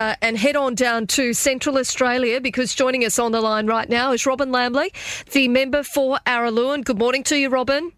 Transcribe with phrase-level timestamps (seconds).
[0.00, 3.88] Uh, and head on down to Central Australia because joining us on the line right
[3.88, 4.92] now is Robin Lambley,
[5.30, 6.84] the member for Araluen.
[6.84, 7.92] Good morning to you, Robin.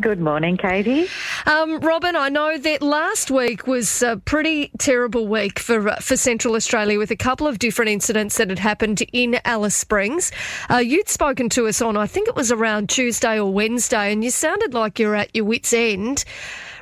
[0.00, 1.06] Good morning, Katie.
[1.46, 6.16] Um, Robin, I know that last week was a pretty terrible week for uh, for
[6.16, 10.32] Central Australia with a couple of different incidents that had happened in Alice Springs.
[10.68, 14.24] Uh, you'd spoken to us on, I think it was around Tuesday or Wednesday, and
[14.24, 16.24] you sounded like you're at your wits' end.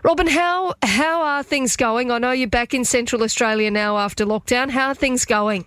[0.04, 2.10] Robin, how how are things going?
[2.10, 4.68] I know you're back in Central Australia now after lockdown.
[4.68, 5.64] How are things going?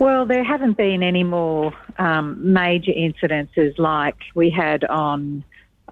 [0.00, 5.44] Well, there haven't been any more um, major incidences like we had on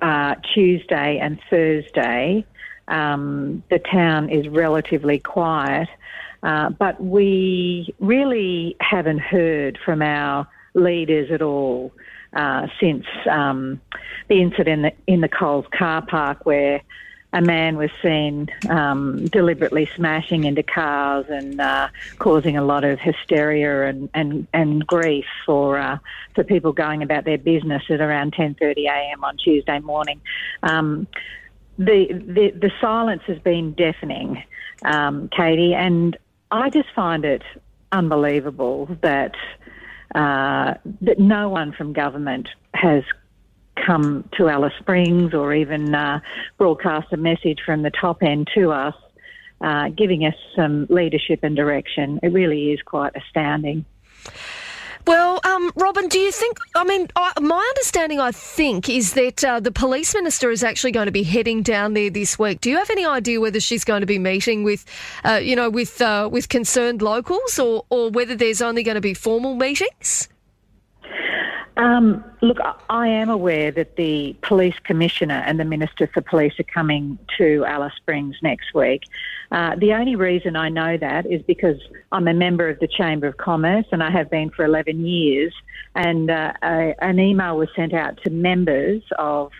[0.03, 2.45] uh, Tuesday and Thursday.
[2.89, 5.89] Um, the town is relatively quiet,
[6.43, 11.93] uh, but we really haven't heard from our leaders at all
[12.35, 13.81] uh, since um,
[14.29, 16.83] the incident in the, Coles car park where
[17.33, 22.99] a man was seen um, deliberately smashing into cars and uh, causing a lot of
[22.99, 25.99] hysteria and, and, and grief for uh,
[26.35, 29.25] for people going about their business at around 10:30 a.m.
[29.25, 30.21] on Tuesday morning.
[30.63, 31.07] Um,
[31.79, 34.43] the, the the silence has been deafening,
[34.85, 36.17] um, Katie, and
[36.51, 37.43] I just find it
[37.93, 39.35] unbelievable that
[40.15, 43.05] uh, that no one from government has
[43.87, 46.21] come to Alice Springs or even uh,
[46.57, 48.95] broadcast a message from the top end to us,
[49.61, 52.21] uh, giving us some leadership and direction.
[52.23, 53.85] It really is quite astounding.
[55.09, 56.59] Well, um, Robin, do you think?
[56.75, 60.93] I mean, I, my understanding, I think, is that uh, the police minister is actually
[60.93, 62.61] going to be heading down there this week.
[62.61, 64.85] Do you have any idea whether she's going to be meeting with,
[65.25, 69.01] uh, you know, with uh, with concerned locals, or or whether there's only going to
[69.01, 70.29] be formal meetings?
[71.79, 72.59] Um, look,
[72.91, 77.65] I am aware that the police commissioner and the minister for police are coming to
[77.67, 79.05] Alice Springs next week.
[79.53, 83.29] Uh, the only reason I know that is because I'm a member of the Chamber
[83.29, 85.55] of Commerce and I have been for 11 years.
[85.95, 89.53] And uh, a, an email was sent out to members of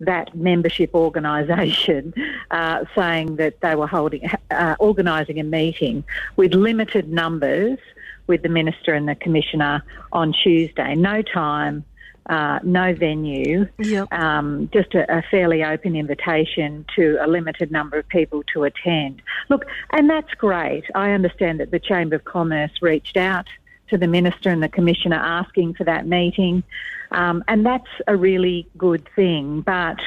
[0.00, 2.12] that membership organisation
[2.50, 6.04] uh, saying that they were holding, uh, organising a meeting
[6.36, 7.78] with limited numbers
[8.26, 10.94] with the Minister and the Commissioner on Tuesday.
[10.94, 11.84] No time,
[12.26, 14.12] uh, no venue, yep.
[14.12, 19.20] um, just a, a, fairly open invitation to a limited number of people to attend.
[19.48, 20.84] Look, and that's great.
[20.94, 23.48] I understand that the Chamber of Commerce reached out
[23.88, 26.62] to the Minister and the Commissioner asking for that meeting,
[27.10, 29.60] um, and that's a really good thing.
[29.60, 29.98] But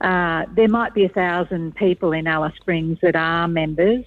[0.00, 4.06] uh, there might be a thousand people in Alice Springs that are members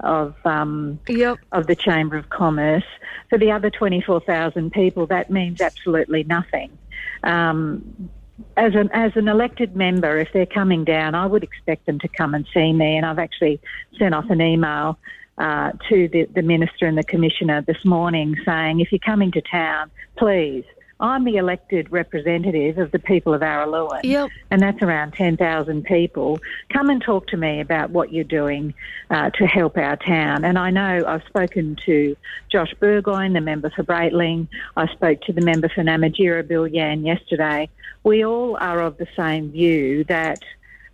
[0.00, 1.38] of um, yep.
[1.52, 2.84] of the Chamber of Commerce.
[3.30, 6.76] For the other 24,000 people, that means absolutely nothing.
[7.22, 8.10] Um,
[8.56, 12.08] as an as an elected member, if they're coming down, I would expect them to
[12.08, 12.96] come and see me.
[12.96, 13.60] And I've actually
[13.98, 14.98] sent off an email
[15.38, 19.40] uh, to the, the minister and the commissioner this morning saying, if you're coming to
[19.40, 20.64] town, please
[21.00, 24.30] I'm the elected representative of the people of Araluen, yep.
[24.50, 26.38] and that's around 10,000 people.
[26.72, 28.74] Come and talk to me about what you're doing
[29.10, 30.44] uh, to help our town.
[30.44, 32.16] And I know I've spoken to
[32.50, 34.48] Josh Burgoyne, the member for Braitling.
[34.76, 37.68] I spoke to the member for Namatjira, Bill Yan, yesterday.
[38.04, 40.38] We all are of the same view that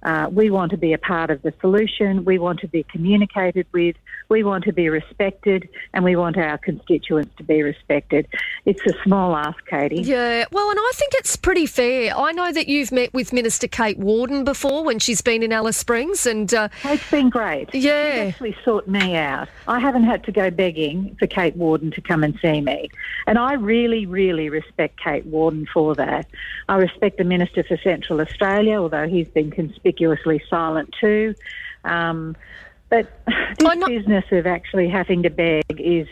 [0.03, 2.25] uh, we want to be a part of the solution.
[2.25, 3.97] We want to be communicated with.
[4.29, 8.27] We want to be respected, and we want our constituents to be respected.
[8.65, 10.03] It's a small ask, Katie.
[10.03, 12.17] Yeah, well, and I think it's pretty fair.
[12.17, 15.77] I know that you've met with Minister Kate Worden before when she's been in Alice
[15.77, 17.75] Springs, and uh, it's been great.
[17.75, 19.49] Yeah, She's actually sought me out.
[19.67, 22.89] I haven't had to go begging for Kate Worden to come and see me,
[23.27, 26.27] and I really, really respect Kate Worden for that.
[26.69, 29.51] I respect the Minister for Central Australia, although he's been
[29.91, 31.35] conspicuously silent too.
[31.85, 32.37] Um,
[32.89, 36.09] but this not- business of actually having to beg is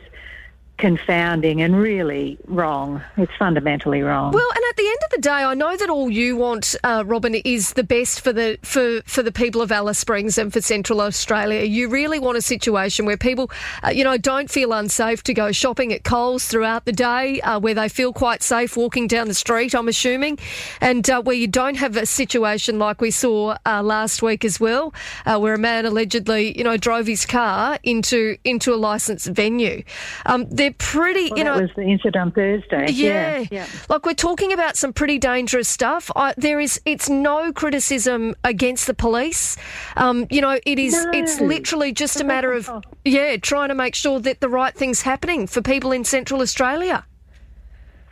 [0.79, 3.03] confounding and really wrong.
[3.17, 4.33] It's fundamentally wrong.
[4.33, 7.03] Well, and at the end of the day, I know that all you want, uh,
[7.07, 10.61] Robin, is the best for the for for the people of Alice Springs and for
[10.61, 11.65] Central Australia.
[11.65, 13.51] You really want a situation where people,
[13.85, 17.59] uh, you know, don't feel unsafe to go shopping at Coles throughout the day, uh,
[17.59, 19.75] where they feel quite safe walking down the street.
[19.75, 20.39] I'm assuming,
[20.81, 24.61] and uh, where you don't have a situation like we saw uh, last week as
[24.61, 24.95] well,
[25.27, 29.83] uh, where a man allegedly, you know, drove his car into into a licensed venue.
[30.25, 31.55] Um, they're pretty, well, you know.
[31.55, 32.93] That was the incident on Thursday.
[32.93, 33.39] Yeah.
[33.39, 33.47] yeah.
[33.51, 33.67] yeah.
[33.89, 36.11] Like we're talking about some pretty dangerous stuff.
[36.15, 39.57] I, there is, it's no criticism against the police.
[39.97, 41.11] Um, you know, it is, no.
[41.13, 42.71] it's literally just a matter of,
[43.05, 47.05] yeah, trying to make sure that the right thing's happening for people in Central Australia.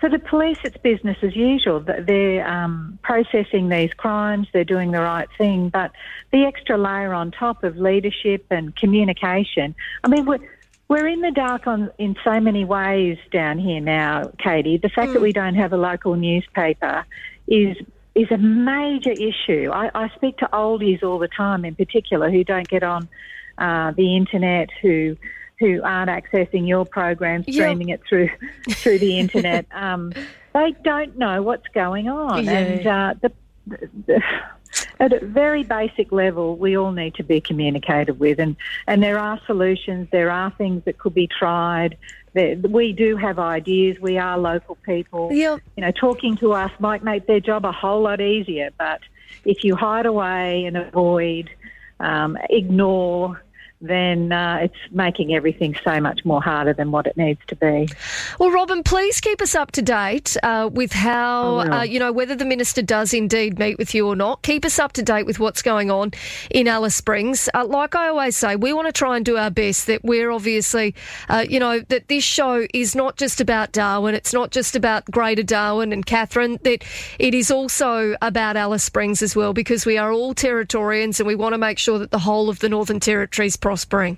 [0.00, 1.81] So the police, it's business as usual.
[1.81, 5.91] They're um, processing these crimes, they're doing the right thing, but
[6.32, 9.75] the extra layer on top of leadership and communication.
[10.05, 10.26] I mean,
[10.88, 14.79] We're in the dark on in so many ways down here now, Katie.
[14.79, 15.15] The fact mm.
[15.15, 17.05] that we don't have a local newspaper
[17.49, 17.77] is
[18.15, 19.71] is a major issue.
[19.73, 23.09] I, I, speak to oldies all the time, in particular, who don't get on
[23.59, 25.17] uh, the internet, who
[25.59, 28.00] who aren't accessing your program, streaming yep.
[28.00, 28.31] it through
[28.71, 29.67] through the internet.
[29.73, 30.12] Um,
[30.55, 32.53] they don't know what's going on, yeah.
[32.53, 33.33] and uh, the,
[34.06, 34.23] the,
[34.99, 38.57] at a very basic level, we all need to be communicated with, and
[38.87, 40.09] and there are solutions.
[40.11, 41.97] There are things that could be tried.
[42.33, 43.99] There, we do have ideas.
[44.01, 45.33] We are local people.
[45.33, 45.61] Yep.
[45.77, 49.01] You know, talking to us might make their job a whole lot easier, but
[49.45, 51.51] if you hide away and avoid,
[52.01, 53.43] um, ignore,
[53.81, 57.88] then uh, it's making everything so much more harder than what it needs to be.
[58.38, 62.34] Well, Robin, please keep us up to date uh, with how, uh, you know, whether
[62.34, 64.43] the minister does indeed meet with you or not.
[64.43, 66.12] Keep us up to date with what's going on
[66.50, 67.49] in Alice Springs.
[67.55, 70.31] Uh, like I always say, we want to try and do our best that we're
[70.31, 70.94] obviously,
[71.28, 75.05] uh, you know, that this show is not just about Darwin, it's not just about
[75.11, 76.84] Greater Darwin and Katherine, that
[77.19, 81.34] it is also about Alice Springs as well because we are all Territorians and we
[81.34, 84.17] want to make sure that the whole of the Northern Territory is prospering.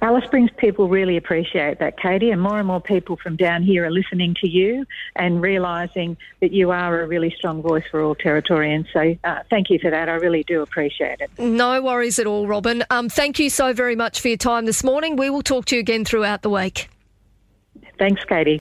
[0.00, 3.84] Alice Springs people really appreciate that, Katie, and more and more people from down here
[3.86, 8.14] are listening to you and realising that you are a really strong voice for all
[8.14, 8.86] Territorians.
[8.92, 10.08] So uh, thank you for that.
[10.08, 11.30] I really do appreciate it.
[11.40, 12.84] No worries at all, Robin.
[12.88, 15.16] Um, thank you so very much for your time this morning.
[15.16, 16.88] We will talk to you again throughout the week.
[17.98, 18.52] Thanks, Katie.